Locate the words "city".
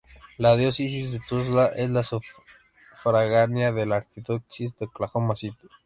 5.35-5.67